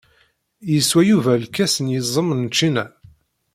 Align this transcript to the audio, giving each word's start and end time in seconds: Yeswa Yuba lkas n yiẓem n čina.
Yeswa 0.71 1.01
Yuba 1.09 1.33
lkas 1.43 1.75
n 1.79 1.85
yiẓem 1.93 2.29
n 2.41 2.43
čina. 2.57 2.85